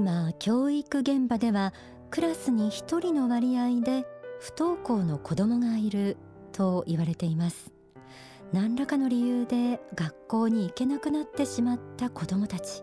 [0.00, 1.74] 今教育現場では
[2.10, 4.06] クラスに一人の割合で
[4.40, 6.16] 不登校の子供がいる
[6.52, 7.70] と言われています。
[8.50, 12.82] 何らかの理由で学校に行けなくなってしまった子供たち。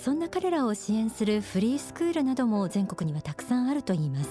[0.00, 4.30] そんな彼らを支援するフリースクールなども全国にはたくさんあるといいます。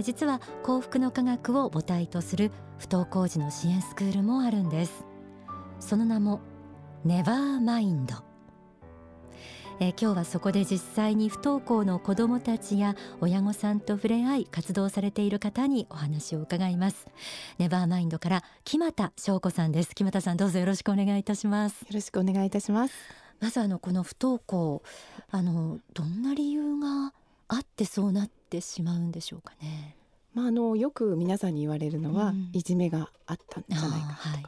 [0.00, 5.04] 実は幸福の科学を母体とする不登校児の支援スクールもあるんです。
[5.78, 6.40] その名も
[7.04, 8.31] ネバーマインド。
[9.80, 17.08] えー、今日はそこで実際に不登校の子どもたちや親御さんと触れ合い活動されている方にお話を伺います。
[17.58, 19.94] ネバーマインドから木俣翔子さんです。
[19.94, 21.82] 木俣さんどうぞよろしくお願いいたします。
[21.82, 22.94] よろしくお願いいたします。
[23.40, 24.82] まずあのこの不登校
[25.30, 27.12] あのどんな理由が
[27.48, 29.96] あってそうなってしまうんでしょうかね。
[30.34, 34.44] まあ、あのよく皆さんに言われるのは、うん、いじめがあったんじゃないかとか、はい、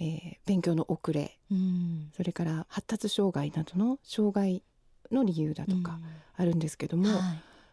[0.00, 4.62] えー、勉強の遅れ、うん、それから発達障害などの障害
[5.12, 5.98] の理由だとか
[6.36, 7.22] あるんですけども、うんはい、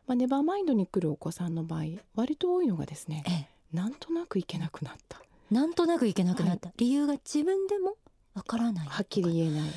[0.07, 1.83] まあ、ネバーマインドに来るお子さんの場合
[2.15, 5.21] 割と多いのがですね、ええ、なんとなくいけなくなった。
[5.49, 7.95] なんとなくいけなくなった、はい、理由が自分でも
[8.35, 9.69] わからないはっきり言えない。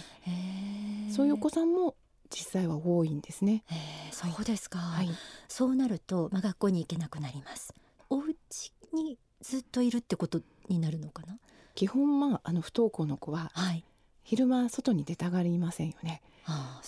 [1.13, 1.95] そういうお子さんも
[2.31, 3.65] 実際は多いんですね。
[4.11, 5.11] そうですか、はい、
[5.49, 7.75] そうなると、まあ、学校に行けなくなります。
[8.11, 11.39] お家にずっといるってことになるのかな？
[11.75, 13.85] 基本まああの不登校の子は、はい、
[14.25, 16.23] 昼間外に出たがりませんよね。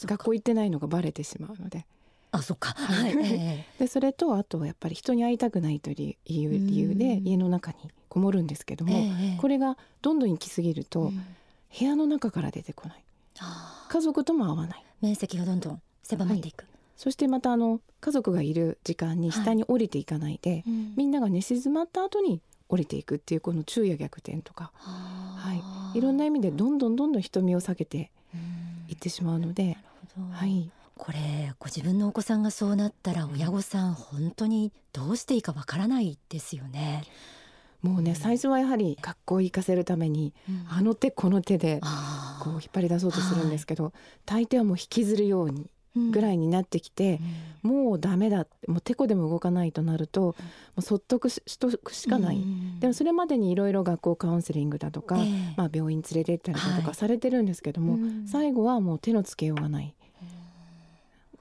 [0.04, 1.86] 学校行ってないのがバレてしまうので。
[2.30, 3.14] あそっか、はい、
[3.78, 7.76] でそれとあとはやっぱり人に会いたくないという理由で家の中に
[8.08, 8.92] こもるんですけども、
[9.38, 11.12] これがどんどん行き過ぎると、
[11.78, 13.04] 部屋の中から出てこない。
[13.88, 14.84] 家族とも会わない。
[15.04, 28.10] 面積がどんどん狭まっていく、はい、そしてまたあの家族がいる時間に下に降りていかないで、はいうん、みんなが寝静まった後に降りていくっていうこの昼夜逆転とか、はい、いろんな意味でどんどんどんどん瞳を下げて
[28.94, 29.76] いってしまうので、
[30.32, 37.04] はい、これご自分のお子さんがそうなったら親御さん本当にどうしていいかわからないですよね。
[37.82, 41.80] もうね、最初はやはり学校行かせるために、うん、あの手この手で
[42.40, 43.92] こう引っ張り出そうとするんですけど、
[44.24, 47.20] 大抵はもう引きずるようにぐらいになってきて、
[47.64, 50.34] うん、もうダメだもうてこでも動かないとなると、も
[50.78, 59.94] うそっとくしとくしかない、うん、でもそれまでにいろいろ学校カウンセリングだとか、えー、まあ、病院連れて行ったりだとかされてるんですけども、はい、最後はもう手のつけようがない、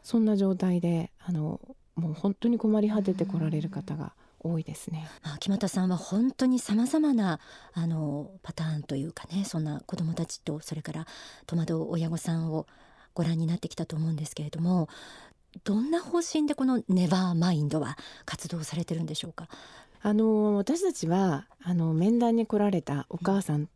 [0.03, 1.59] そんな状態であの
[1.95, 5.07] もう本当に困り果ててこられる方が多いですね。
[5.39, 7.39] 木俣さんは本当にさまざまな
[7.73, 11.07] あのパターンというかねそんな子どもたちとそれから
[11.47, 12.67] 戸惑う親御さんを
[13.13, 14.89] ご覧になってきたと思うんですけれども
[15.63, 19.47] どんな方針でこのネバーマインドは活動されてるんでしょうか？
[20.01, 23.69] あの私たちはあの面談に来られたお母さん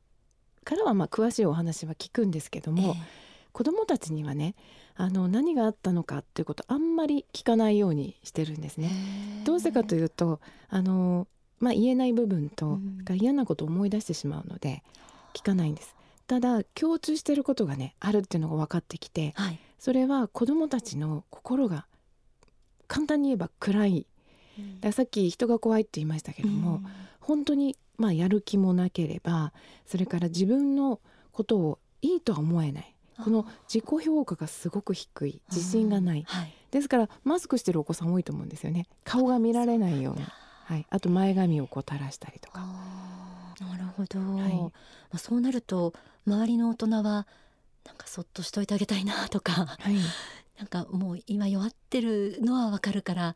[0.64, 2.96] からはまあ詳しいお話は聞くんですけども、えー、
[3.54, 4.56] 子どもたちにはね
[4.96, 8.92] あの何があったのかっていうことあんまり聞かないようにしてるんですね。
[9.46, 11.28] どうしてかというとあの、
[11.60, 14.84] まあ、言えない部分と、うん、嫌なことを思い出してしまうので
[15.34, 15.96] 聞かないんです。
[16.28, 21.86] ただ共通してることがねあるっていうのが分かってきて、はい、それは子どもたちの心が
[22.88, 24.06] 簡単に言えば暗い、
[24.60, 26.86] うん、ださっき人が怖いって言いましたけども、うん、
[27.20, 29.54] 本当にまあやる気もなければ
[29.86, 31.00] それから自分の
[31.32, 32.94] ことをいいとは思えない。
[33.24, 35.42] この自己評価がすごく低い。
[35.52, 38.88] 自信がない、はい、ですからマスクしてるお子さん多いと思うんですよね。
[39.04, 40.24] 顔が見られないように、
[40.66, 42.62] はい、あと前髪をこう垂らしたりとか。
[43.60, 44.72] なるほど、はい、
[45.12, 45.94] まあ、そうなると
[46.26, 47.28] 周りの大人は
[47.86, 49.96] なんかそっとしといてあげたいなとか、はい、
[50.60, 53.36] なんかもう今弱ってるのはわかるから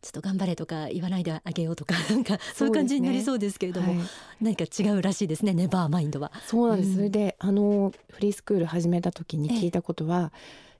[0.00, 3.98] ちょっと頑張れとか言わないであげようとか なんかそういう感じになりそうですけれども、ね。
[4.00, 4.08] はい、
[4.40, 6.32] 何か違うらしいですねネバーマインドは。
[6.46, 10.32] そうなんです、うん、それであのフリースクール始めた時に聞いたことは、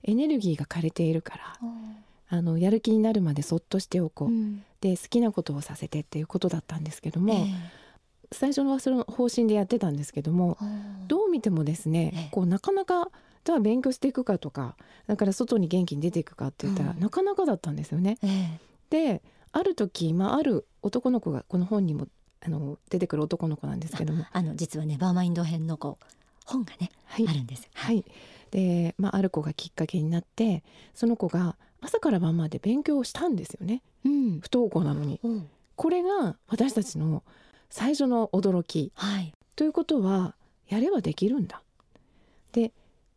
[0.03, 1.57] エネルギーが枯れているから
[2.27, 7.33] あのやる気になるまでそっとしておこう、うん、で好きなことをさせてっていうことだったんですけども。
[7.33, 7.82] えー
[8.33, 10.57] 最初はその方針でやってたんですけども
[11.07, 13.09] どう見てもですねこうなかなか
[13.43, 14.75] じゃあ勉強していくかとか
[15.07, 18.17] だから外に元気に出ていくかって言ったら、なかなかだったんですよね。
[18.23, 18.59] え
[18.89, 19.21] で
[19.51, 22.07] ある時、まあ、ある男の子がこの本にも
[22.41, 24.25] あの出てくる男の子なんですけども。
[24.31, 25.97] あの実はネバーマインド編の子
[26.45, 27.67] 本がね、はい、あるんです。
[27.73, 28.05] はい、
[28.51, 30.63] で、まあ、ある子がきっかけになって
[30.93, 37.23] その子が朝から晩まで勉強をしたんですよね、うん、不登校なのに、うん、これが私たちの
[37.73, 40.35] 最初の驚き、はい、ということは
[40.67, 41.63] やればできるんだ。
[42.51, 42.71] で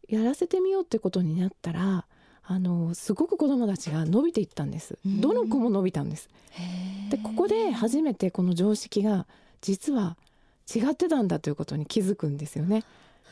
[0.08, 2.06] やらせてみようってことになったら
[2.42, 4.98] あのすごく子どもたちが伸びていったんです。
[5.04, 6.30] どの子も伸びたんです。
[7.10, 9.26] でここで初めてこの常識が
[9.60, 10.16] 実は
[10.74, 12.82] 違ってたんだということに気づくんですよね。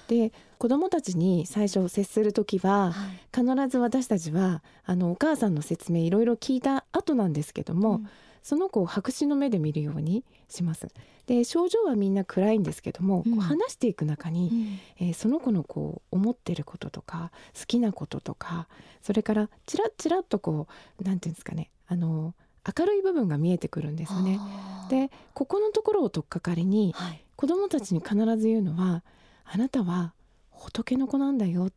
[0.08, 8.08] で子どもたちに最初接する時は、はい、必ず私たちはあのお母さんの説明いろいろ聞いた後なんですけども、うん、
[8.44, 10.88] その子を白紙の目で見るようにします。
[11.26, 18.68] で症状はみんな暗いんですけども、うん、話していく中に、うん、えー、その子のこう思ってることとか好きなこととか
[19.00, 20.68] それからちらちらっとこ
[21.00, 22.34] うなんていうんですかねあの
[22.78, 24.38] 明るい部分が見えてくるんですよね。
[24.90, 29.02] でここのところを取っかかりに、はい、子どもたちに必ず言うのは
[29.44, 30.12] 「あなたは
[30.50, 31.70] 仏の子なんだよ」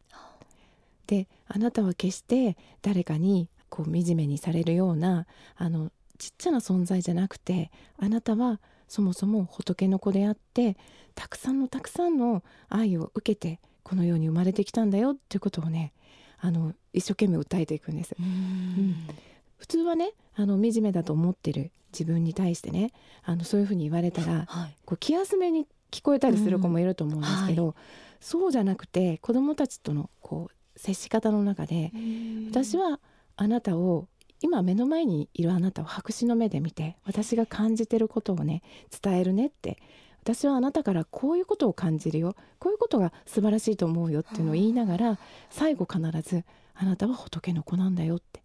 [1.08, 5.26] であなたは決して誰かにこう惨めにされるような
[5.56, 10.78] あのちっちゃな存在じゃなくてあなたはそもそも仏の子であって
[11.16, 15.94] たくさんのたくさんの愛を受けてこの世に生まれてきたんだよっていうことをね
[16.40, 18.16] あの一生懸命訴えていくんです。
[18.20, 18.96] うん、
[19.58, 22.92] 普通はねあの惨めだと思ってる自分に対してね
[23.24, 27.76] あのそういうふうに言われたら、はい、こう気休めに聞こえたりする子もいると思うんですけど、はい、
[28.20, 31.92] そうじゃなくて子どもたちとのこう接し方の中で
[32.50, 33.00] 私は
[33.36, 34.08] あなたを
[34.42, 38.62] 今目の前にいるあなたを白紙の目で見て私が感じてることをね
[39.02, 39.78] 伝えるねって。
[40.28, 42.36] 私はあなたからこういうことを感じるよ。
[42.60, 45.20] こういうことが素晴らしいと思うよっていうのを言いながら
[45.50, 46.44] 最後必ず
[46.76, 48.42] あなたは仏の子なんだよって。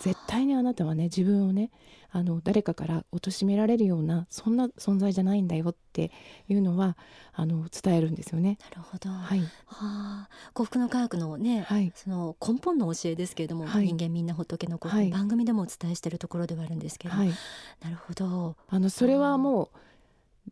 [0.00, 1.70] 絶対にあなたはね自分をね
[2.12, 6.10] あの誰かから貶められるようなそんな存在じゃないんだよって
[6.48, 6.96] いうのは
[7.32, 8.58] あの伝えるんですよね。
[8.70, 9.10] なるほど。
[9.10, 9.40] はい。
[9.40, 17.32] はあ、幸福の科学のね、はい、その根本の教えですけれども、はい、人間みんな仏の子、はい、番組でもお伝えしているところではあるんですけど、はい、
[17.82, 18.56] なるほど。
[18.68, 19.78] あのそれはもう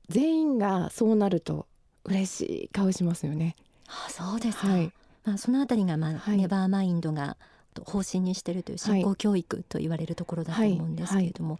[0.08, 1.66] 全員がそうなると
[2.04, 3.56] 嬉しい顔しますよね。
[3.88, 4.68] あ、そうですか。
[4.68, 4.92] はい、
[5.24, 7.36] まあそのあたりがまあ、ネバーマインドが
[7.80, 11.58] と方針にしているという信仰教育と言われるところだと思うんですけれども、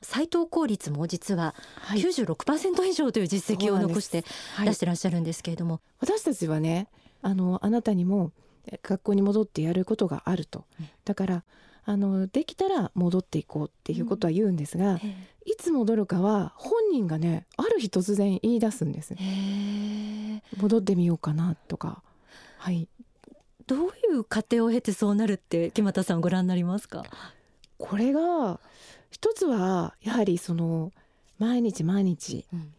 [0.00, 1.54] 斎藤公立も実は
[1.88, 4.24] 96%以上という実績を残して
[4.64, 6.88] 出してらっしゃるんですけれども、私たちはね
[7.22, 8.32] あのあなたにも
[8.82, 10.64] 学校に戻ってやることがあると、
[11.04, 11.44] だから
[11.84, 19.14] あのできたら戻っていこうっていうことは言うんですが、うん、いつ戻るかは本人がねある日突然言い出すんです
[20.58, 22.02] 戻ってみようかなとか。
[22.58, 22.88] はい
[23.66, 27.04] どういう過程を経てそうなるって木俣さんご覧になりますか？
[27.78, 28.60] これが
[29.10, 30.92] 一つはやはりその
[31.38, 32.72] 毎日毎日、うん、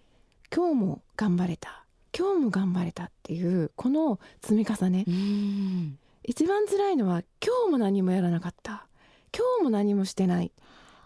[0.54, 1.84] 今日も頑張れた
[2.18, 5.06] 今日も頑張れたっていうこの積み重ね。
[6.24, 8.88] 一番辛いのは今日も何もやらなかった。
[9.36, 10.52] 今日も何もしてない。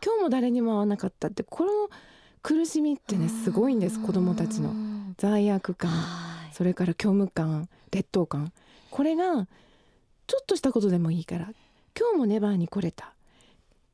[0.03, 1.71] 今日も誰にも会わなかったってこの
[2.43, 4.73] 苦しみってねすごいんです子どもたちの。
[5.17, 5.91] 罪悪感。
[6.53, 8.51] それから虚無感劣等感。
[8.91, 9.47] これが
[10.27, 11.51] ちょっとしたことでもいいから。
[11.97, 13.13] 今日もネバーに来れた。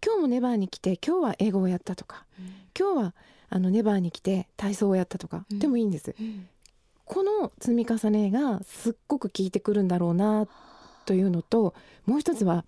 [0.05, 2.45] 今日もネバーに来て今日は英語をやったとか、うん、
[2.77, 3.13] 今日は
[3.49, 6.49] あのネバーに来て体操をやったとか、うん、でもいいんです、うん、
[7.05, 10.47] この積み重ねがすっごく効いてくるんだろうな
[11.05, 11.73] というのと
[12.05, 12.65] もう一つは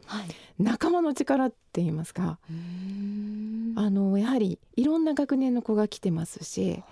[0.59, 6.83] 仲間の力って言いますか、あのやはりいろんな学年の子が来てますし、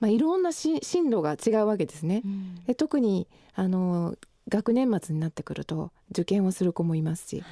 [0.00, 2.22] まあ、いろんな進路が違うわけですね。
[2.66, 4.16] で特にあの
[4.48, 7.44] 学年末になってくると受験をする子もいますし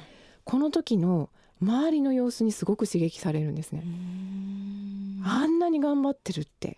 [0.43, 1.29] この時の
[1.61, 3.83] 周りの様子にすごく刺激されるんですね。
[5.25, 6.77] あんなに頑張ってるって。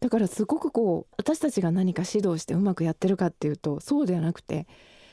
[0.00, 4.66] だからすごくこう私たちが何か指導してうまくやってるかっていうとそうではなくて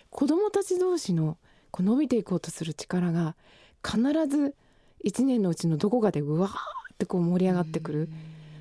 [0.09, 1.37] 子どもたち同士の
[1.71, 3.37] こう伸びていこうとする力が
[3.83, 4.53] 必ず
[5.05, 6.51] 1年のうちのどこかでうわー
[6.93, 8.09] ってこう盛り上がってくる。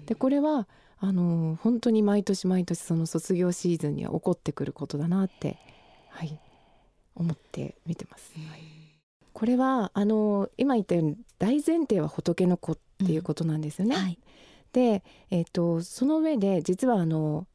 [0.06, 0.68] でこれは
[1.00, 5.58] あの本当に毎年毎年その卒業シーズンには起こってくることだなって、
[6.20, 6.38] はい、
[7.14, 8.34] 思って見てます。
[8.36, 8.60] はい、
[9.32, 13.96] これはあの今言ったように大前提は仏の子っていうことなんですよね。
[13.96, 14.02] うん。
[14.02, 14.18] はい、
[14.74, 17.46] で、えーと、その上で実はあの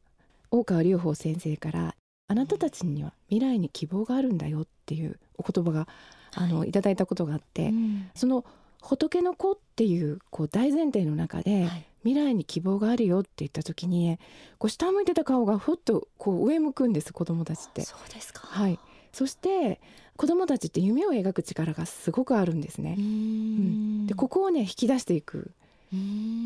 [0.50, 1.94] 大川隆法先生から
[2.26, 5.86] あなたたちには未来に希望があるんだよっていうお言葉が
[6.34, 8.44] あの、はい、いただいたことがあって、うん、その
[8.82, 14.18] 仏の子っていうこう大前提の中で、はい、未来に希望があるよって言った時に
[14.56, 17.82] こう下向いてた顔がふっとこう上向くんです子供たちって。
[17.82, 18.78] そうですかはい
[19.12, 19.80] そして
[20.16, 22.96] 子供たちって夢を描く力がすごくあるんですね。
[22.98, 25.50] うん、でここをね引き出していく。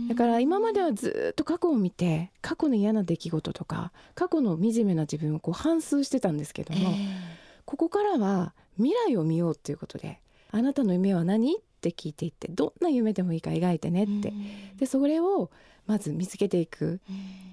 [0.08, 6.90] だから今まではずっと過去を見て過去の嫌な出来事とか過去の惨めな自分をこう反芻してたんですけども、
[7.64, 10.20] ここからは未来を見ようっていうことで
[10.52, 14.32] 「あなたの夢は何?」って聞いていってどんな夢でもいいから描いてねって、
[14.76, 15.50] でそれを
[15.86, 17.00] まず見つけていく、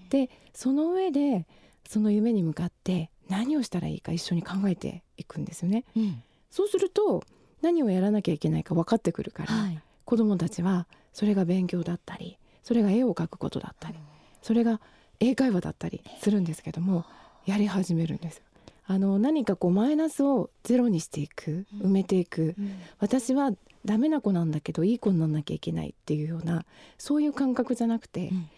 [0.10, 1.46] でその上で
[1.88, 5.86] その夢に向かって何をしたらいいか一緒に考えていくんですよね。
[5.96, 7.24] うん、そうすると
[7.62, 13.96] 何をやらなきゃいけないか分かってくるから、はい、子どもたちはそれが勉強だったりそれが絵を描くことだったり
[14.42, 14.80] それが
[15.20, 17.06] 英会話だったりするんですけども
[17.46, 18.42] やり始めるんです
[18.86, 23.52] あの何かこうマイナスをゼロにしていく埋めていく、うん、私は
[23.88, 26.66] ダメな子なんだけどいい子にならなきゃいけないっていうような
[26.98, 28.50] そういう感覚じゃなくて、うん、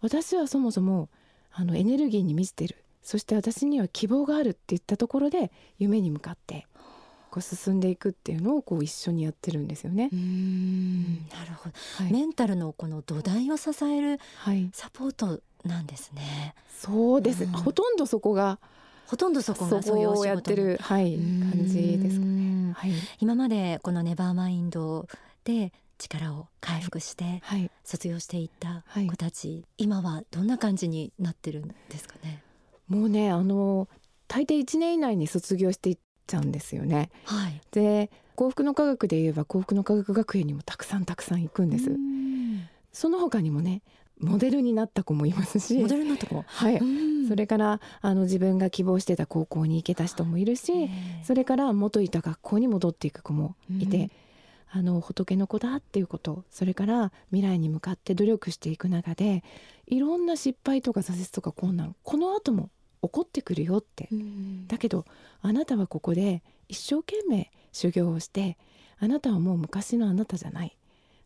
[0.00, 1.10] 私はそもそも
[1.52, 2.82] あのエネルギーに満ちてる。
[3.02, 6.66] そして私には希望があるっていったところで夢に向かって
[7.30, 10.10] こう進んでいくっていうのをこう一緒にやってるんですよね。
[10.12, 11.28] うん。
[11.28, 14.18] なるほど、はい、メンタルのこの土台を支える
[14.72, 16.54] サポートなんですね。
[16.56, 18.58] はい、そうです、うん、ほとんどそこが
[19.10, 22.72] ほとんどそこがそういうおやってる、はい、感じですかね。
[22.76, 25.08] はい、今までこのネバーマインド
[25.42, 27.42] で力を回復して
[27.82, 32.40] 卒業していった子たち、はいはい、今はどんな感じになってるんですかね？
[32.86, 33.88] もうねあの
[34.28, 35.98] 大抵1年以内に卒業していっ
[36.28, 37.10] ちゃうんですよね。
[37.24, 41.90] はい、で幸福の科学で言えば幸福の科学学園にもたくさんたくさん行くんです。
[42.92, 43.82] その他にもね
[44.20, 45.78] モデルになった子もいますし。
[45.78, 46.78] モデルになった子はい、
[47.30, 50.90] それからあの自分が希望してた高校に行けた人もいるし
[51.22, 54.10] それから元いた学校に戻っていく子もいて、
[54.68, 59.44] あの仏の子だっていうことそれから未来に向かって努力していく中で
[59.86, 62.70] いろんな失敗とか挫折とか困難この後も
[63.00, 65.04] 起こってくるよって、うん、だけど
[65.40, 68.58] あなたはここで一生懸命修行をして
[68.98, 70.76] あなたはもう昔のあなたじゃない。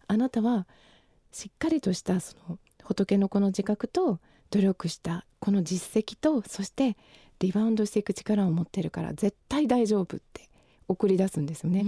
[0.06, 0.66] あなたは
[1.32, 4.20] しっかりとしたその仏の子の自覚と
[4.50, 6.96] 努力したこの実績とそして
[7.38, 10.48] リバウンドしていく力を持ってるから絶対大丈夫って
[10.88, 11.84] 送り出すんですよね、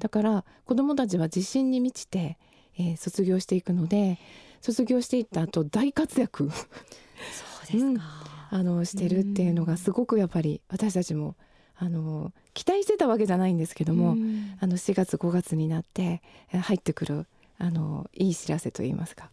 [0.00, 2.38] だから子どもたちは自信に満ちて、
[2.76, 4.18] えー、卒業していくので
[4.60, 6.50] 卒業していった後大活躍。
[6.50, 11.36] そうですうん、あのしてるっていうのがすごくやっぱり私たちも
[11.76, 14.16] あの期待してたわけじゃないんですけども、
[14.58, 17.26] あの4月5月になって入ってくる
[17.58, 19.30] あのいい知らせと言いますか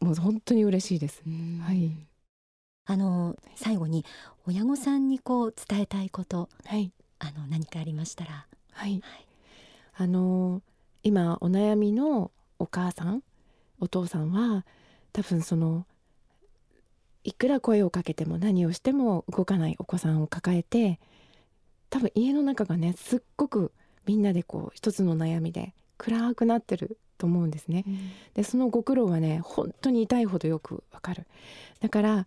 [0.00, 1.22] もう本当に嬉しいです。
[1.62, 1.92] はい。
[2.90, 4.06] あの最後に
[4.46, 9.02] 親御さんにこう伝えたいこと、はい、あの何かありましたら、はい、はい、
[9.98, 10.62] あの
[11.02, 13.22] 今お悩みのお母さん
[13.78, 14.64] お父さんは
[15.12, 15.84] 多分その
[17.24, 20.98] いくら声をかけても何をしても動かないお子さんを抱えて
[21.90, 23.70] 多分家の中がねすっごく
[24.06, 27.84] みんなでこう一つの悩みで暗くなってると思うんですね。
[27.86, 31.26] うん、でそのご苦労はね本当に痛いほどよくわかる。
[31.80, 32.26] だから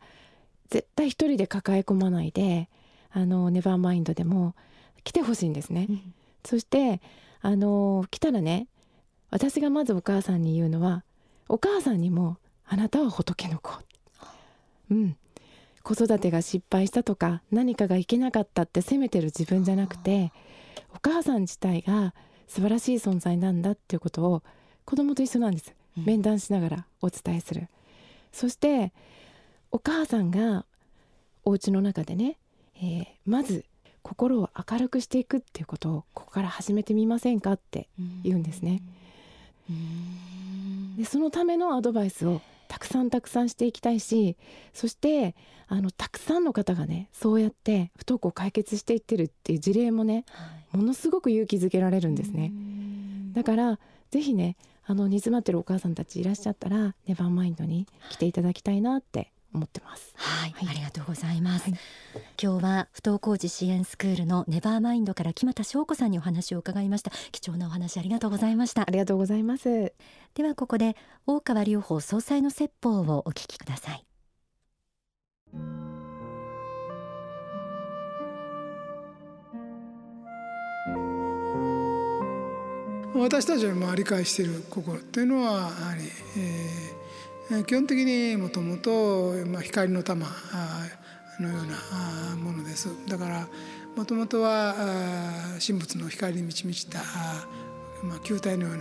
[0.71, 2.69] 絶対一人で抱え込まないで
[3.11, 4.55] あのネバーマインドでも
[5.03, 5.85] 来てほしいんですね。
[5.89, 6.13] うん、
[6.45, 7.01] そして
[7.41, 8.67] あの来たらね
[9.29, 11.03] 私がまずお母さんに言うのは
[11.49, 13.73] お母さんにもあなたは仏の子。
[14.89, 15.15] うん、
[15.83, 20.31] 子育てが失敗したとか何かがいけなかったって責めてる自分じゃなくて
[20.93, 22.13] お母さん自体が
[22.47, 24.43] 素晴らしい存在なんだっていうことを
[24.85, 25.73] 子供と一緒なんです。
[25.97, 27.67] 面談しながらお伝えする、
[28.31, 28.93] そして
[29.71, 30.65] お母さんが
[31.43, 32.37] お家の中でね、
[32.75, 33.65] えー、まず
[34.03, 37.87] 心を明るくしていくっていうことをここから始めてみませんかって
[38.23, 38.81] 言うんですね。
[40.97, 44.35] でそのためのアドバイスをたくさんたくさんしていきたいし
[44.73, 45.35] そして
[45.67, 52.51] あのたくさんの方がねそうやって不登校解決していってるっていう事例もね、はい、ものすごく勇気づけられるんですね。
[53.33, 60.13] だからぜひねあの煮詰まってるお母さんたちいらっしゃったらネバーマインドに来ていただきたいなって思ってます。
[60.15, 61.79] はい、はい、ありがとうございます、はい、
[62.41, 67.12] 今日は不登校児支援スクールのネバーマインドから木俣翔子さんにお話を伺いました。
[67.31, 68.81] 貴重なお話ありがとうございました。
[68.81, 69.93] ありがとうございます。
[70.34, 70.96] ではここで
[71.27, 74.05] 大川隆法総裁の説法をお聞きください。
[83.13, 86.03] 私たちがまあ理解している心っていうのはやはり、
[86.38, 87.00] えー、
[87.65, 90.25] 基本的にもともと光の玉
[91.39, 92.88] のようなものです。
[93.08, 93.48] だから
[93.96, 94.74] もともとは
[95.65, 97.01] 神仏の光に満ち満ちた、
[98.24, 98.77] 球体のよう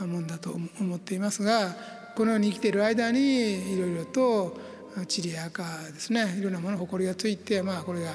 [0.00, 1.74] なもんだと思っていますが
[2.16, 4.56] このように生きている間にいろいろと
[4.96, 8.12] 塵や赤ですねいろんなもの埃がついて、まあ、これが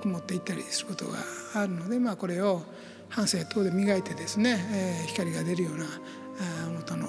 [0.00, 1.18] 曇っていったりすることが
[1.54, 2.62] あるので、まあ、これを
[3.08, 4.58] 半生等で磨いてですね、
[5.04, 5.86] え、光が出るような
[6.78, 7.06] 元の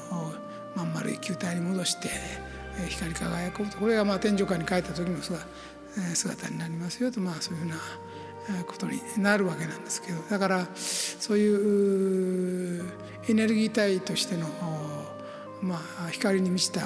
[0.75, 2.09] まん丸い球体に戻して、
[2.89, 3.77] 光り輝くと。
[3.77, 5.17] これがまあ天井下に書いた時の
[6.13, 10.21] 姿,、になりますよとまあそういうふうなことになるわけなんですけど。
[10.29, 12.85] だからそういう
[13.27, 14.47] エネルギー体としての、
[15.61, 16.81] まあ、光に満ちた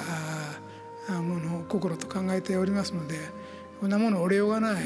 [1.20, 3.18] ものを心と考えておりますので
[3.80, 4.84] こんなもの折れようがない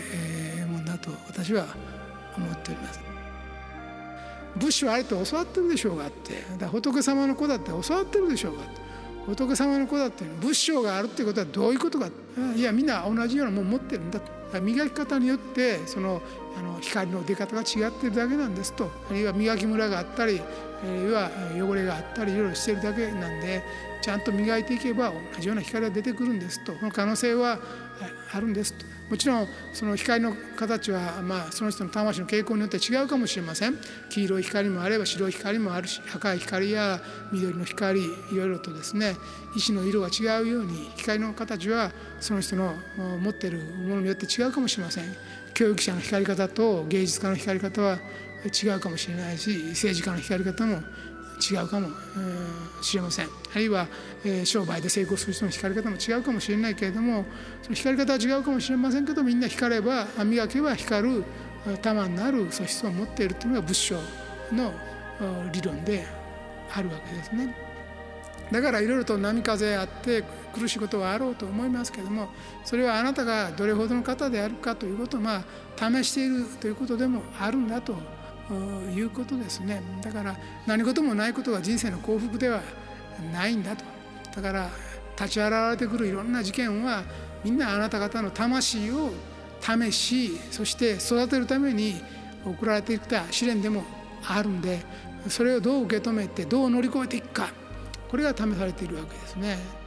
[0.66, 1.66] もんだと私は
[2.36, 3.00] 思っております。
[4.56, 6.44] 仏師はあれと教わってるでしょうがって。
[6.58, 8.62] だ仏様の子だって教わってるでしょうが
[9.26, 12.08] 仏様の子だって仏性があるっていうことはどういうことか。
[12.56, 14.60] いやみんな同じようなもん持ってるんだと。
[14.60, 16.22] 磨き方によってその
[16.56, 18.90] あの光の出方が違ってるだけなんですと。
[19.10, 23.62] あるいは磨きムラがあったりあるいは汚れがあったりいろいろしてるだけなんで
[24.02, 26.74] ちゃんと磨いていけば同じような光が出てくるんですと。
[26.78, 27.58] その可能性は
[28.32, 28.84] あるんですと。
[29.10, 33.76] もちろんその光の形はまあその人の魂の傾向によって違うかもしれません。
[34.10, 37.00] 黄色い光もあれば白い光もあるし赤い光や
[37.32, 39.16] 緑の光いろいろとですね
[39.56, 42.74] 石の色が違うように光の形はその人の
[43.20, 45.04] 持っているものによって違うかもしれません。
[45.54, 47.98] 教育者の光り方と芸術家の光り方は
[48.44, 50.82] 違うかもしれないし政治家の光り方も
[51.40, 51.88] 違うかも。
[52.82, 53.26] しれません。
[53.26, 53.86] あるいは
[54.44, 57.24] 商売で成功する人の光り方も違うかもしれないけれども
[57.62, 61.24] その光り方は違うかもしれませんけどみんな光れば磨けば光る
[61.80, 63.94] 玉になる素質を持っているというのが仏性
[64.52, 64.72] の
[65.52, 66.06] 理論で
[66.72, 67.56] あるわけですね。
[68.52, 70.22] だからいろいろと波風あって
[70.52, 72.28] 苦しいことはあろうと思いますけども
[72.62, 75.44] それはあなたがどれほどの方であるかということをまあ
[75.78, 77.96] 試しているということでもあるんだと
[78.52, 79.82] いうことですね。
[80.02, 80.36] だから
[80.66, 82.60] 何事もないことが人生の幸福では
[83.32, 83.84] ないんだと。
[84.36, 84.70] だから
[85.16, 87.04] 立ち現れてくるいろんな事件は
[87.44, 89.10] みんなあなた方の魂を
[89.60, 91.94] 試しそして育てるために
[92.44, 93.84] 送られてきた試練でも
[94.26, 94.80] あるんで
[95.28, 97.48] それをどう受け止めてどう乗り越えていくか。
[98.10, 99.83] これが試されているわけですね。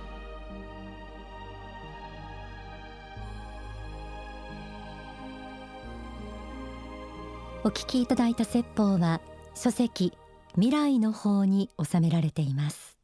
[7.67, 9.19] お聞きいただいた説法は
[9.53, 10.13] 書籍
[10.53, 12.97] 未来の方に収められています。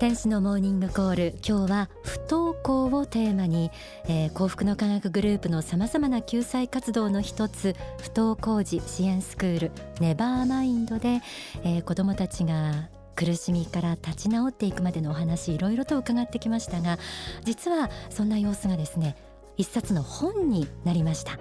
[0.00, 3.70] 天使のモーニングコール今日は不登校をテーマに、
[4.08, 11.20] えー、幸福の科学グループのさまざまな救済活動の一つ不登校児支援スクールネバーマインドで、
[11.62, 16.98] えー、子どもたちが苦しみから立ち直っていくまでのお話いろいろと伺ってきましたが
[17.44, 19.16] 実はそんな様子がですね
[19.56, 21.38] 一冊の本になりました。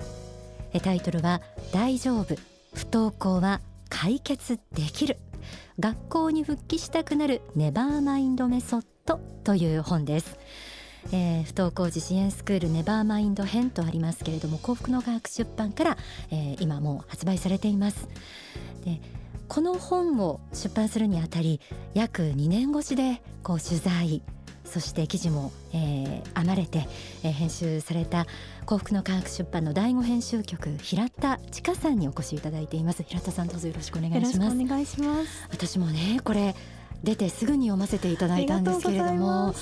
[0.81, 2.35] タイトルは大丈夫。
[2.73, 5.17] 不登校は解決できる。
[5.79, 10.37] 学校に復帰したくなるネバーマインドメソッドという本です。
[11.11, 15.97] えー、不登校児支援スクールネバーマインド編とありますけれども幸福の科学出版から、
[16.31, 18.07] えー、今もう発売されています。
[18.83, 18.99] で
[19.47, 21.61] この本を出版するにあたり
[21.93, 24.23] 約2年越しでこう取材
[24.75, 26.85] そして記事も、えー、編まれて、
[27.23, 28.27] えー、編集された
[28.65, 33.01] 幸福の科学出版の第五編集局平田千佳さんにお越しいただいています。
[33.03, 34.61] 平田さんどうぞよろしくお願いします。
[34.61, 35.47] お願いします。
[35.49, 36.57] 私もねこれ
[37.05, 39.55] 出てすぐに読ませていただいたんですけれども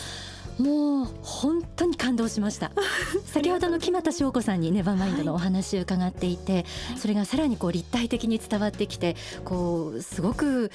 [0.58, 2.72] もう本当に感動しました。
[3.32, 6.66] 先ほどの木俣翔子さんにネバーマインドのお話を伺っていて、はい、
[6.98, 10.72] それがさらにこう立体的に伝わってきてこうすごく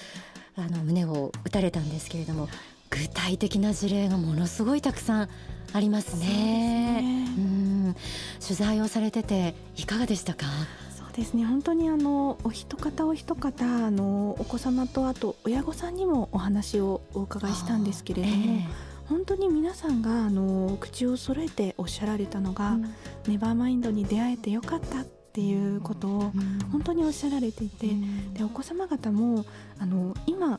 [0.54, 2.48] あの胸を打たれたんですけれども
[2.90, 5.28] 具体的な事例がものすごいたくさん
[5.72, 7.00] ありますね。
[7.00, 7.96] う、ね、ん。
[8.40, 10.46] 取材をされてていかがでしたか？
[10.96, 11.44] そうですね。
[11.44, 18.64] 本当にあのお一方お一方あのお子様とあと親御さんにもお話をお伺いしたんですけれども、えー、
[19.08, 22.94] 本当に皆さんがあの口を揃えておっしゃられたのが、うん、
[23.26, 26.32] ネバーマインドに出会えてよかったっていうことを
[26.72, 29.44] 本当におっしゃられていて、うん、でお子様方も
[29.78, 30.58] あの今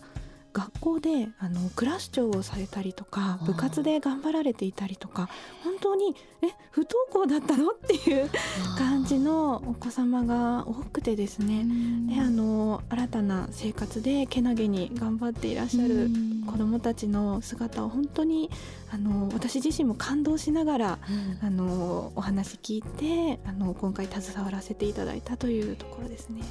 [0.60, 5.30] 学校であのクラス長をされたりとか部活で頑張られていたりとか
[5.64, 7.70] 本当にえ不登校だったの？
[7.70, 8.30] っていう
[8.78, 11.66] 感じのお子様が多くてですね。
[12.14, 16.10] であの新たな生活でけなげに頑張っていらっしゃる
[16.46, 18.50] 子どもたちの姿を本当に
[18.92, 21.00] あの私自身も感動しながら、
[21.42, 26.42] うん、あのお話聞いてあの今回携わらせていただいたというところですね。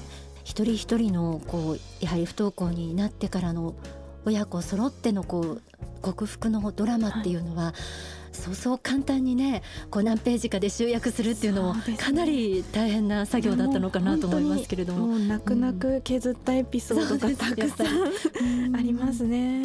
[0.49, 3.75] 一人一人のこうやはり不登校になってからの
[4.25, 5.63] 親子揃ってのこう
[6.01, 7.75] 克服のドラマっていうのは、はい
[8.39, 15.09] そうそう簡単にねこう何ページかで集約するっていうのもかなり大変な作業だったのかなと思いますけれども。
[15.09, 19.65] も泣く泣く削ったエピソードがたくさん、ありますね。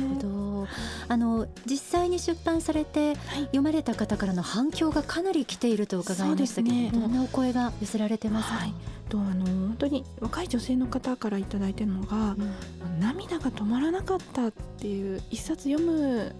[1.07, 3.15] あの実際に出版されて
[3.47, 8.73] 読まれた方からの反響がかなり来ていると伺いましたけど、ね、どんなお声が寄せられてますか、はい、
[9.09, 16.33] とあの本当に若い女性の方から頂いてるのが、うん、涙が止まらなかったっていう一冊読む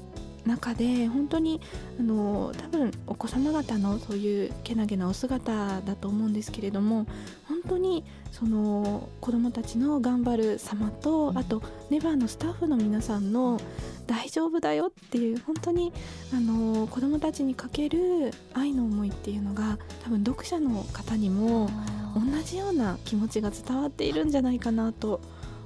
[0.45, 1.61] 中で本当に
[1.99, 7.05] あの多分お子様方のそういうけなげなお姿だと思うんですけれども
[7.47, 13.59] 本当にその子どもたちの頑張る様と、あとネバーのスタッフの皆さんの
[14.07, 15.93] 大丈夫だよっていう本当に
[16.33, 21.69] あの子どもたちにかける愛の思いっていうのが多分読者の方にも
[22.15, 25.21] 同じような気持ちが伝わっているんじゃないかなと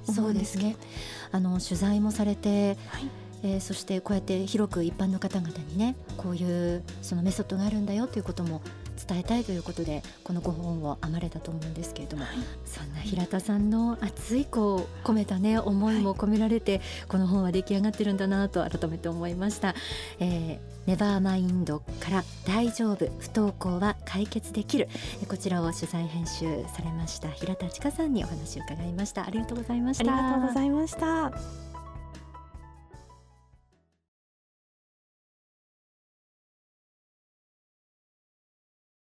[0.06, 0.76] 思うんですね。
[1.32, 8.62] あの取材もされて、はいえー、そしてこうやって広く一般の方々にねこういうそのメソッドがあるんだよということも
[9.08, 12.34] 伝えたいということでこのご本を編まれたと思うんですけれども、はい、
[12.66, 19.74] そんな平田さんの熱いこう込めたね思いも込められて、はい、この本は出来上がってるんだなと改めて思いました。
[20.18, 24.88] えーネバーマインドから大丈夫不登校は解決できる。
[25.28, 29.26] こちらを取材編集されました平田千佳さんにお話を伺いました。
[29.26, 30.10] ありがとうございました。
[30.10, 31.67] ありがとうございました